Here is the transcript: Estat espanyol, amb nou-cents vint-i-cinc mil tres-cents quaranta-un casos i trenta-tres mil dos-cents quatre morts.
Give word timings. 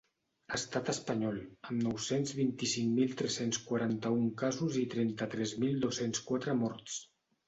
Estat 0.57 0.87
espanyol, 0.91 1.35
amb 1.71 1.83
nou-cents 1.87 2.31
vint-i-cinc 2.37 2.89
mil 2.99 3.13
tres-cents 3.19 3.59
quaranta-un 3.65 4.23
casos 4.43 4.79
i 4.85 4.87
trenta-tres 4.95 5.53
mil 5.65 5.77
dos-cents 5.85 6.25
quatre 6.31 6.57
morts. 6.63 6.97